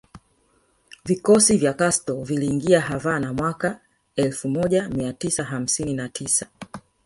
[1.05, 3.81] Vikosi vya Castro viliingia Havana mwaka
[4.15, 6.47] elfu moja mia tisa hamsini na tisa